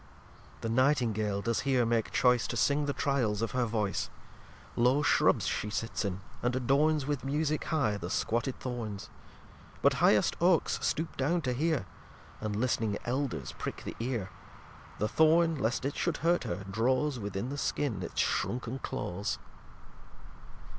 lxv 0.55 0.61
The 0.61 0.69
Nightingale 0.69 1.41
does 1.43 1.59
here 1.59 1.85
make 1.85 2.09
choice 2.09 2.47
To 2.47 2.57
sing 2.57 2.87
the 2.87 2.93
Tryals 2.95 3.43
of 3.43 3.51
her 3.51 3.67
Voice. 3.67 4.09
Low 4.75 5.03
Shrubs 5.03 5.45
she 5.45 5.69
sits 5.69 6.03
in, 6.03 6.21
and 6.41 6.55
adorns 6.55 7.05
With 7.05 7.23
Musick 7.23 7.65
high 7.65 7.97
the 7.97 8.09
squatted 8.09 8.59
Thorns. 8.59 9.11
But 9.83 9.93
highest 10.01 10.35
Oakes 10.41 10.79
stoop 10.81 11.17
down 11.17 11.41
to 11.43 11.53
hear, 11.53 11.85
And 12.39 12.55
listning 12.55 12.97
Elders 13.05 13.53
prick 13.59 13.83
the 13.83 13.95
Ear. 13.99 14.31
The 14.97 15.07
Thorn, 15.07 15.59
lest 15.59 15.85
it 15.85 15.95
should 15.95 16.17
hurt 16.25 16.45
her, 16.45 16.63
draws 16.63 17.19
Within 17.19 17.49
the 17.49 17.57
Skin 17.59 18.01
its 18.01 18.19
shrunken 18.21 18.79
claws. 18.79 19.37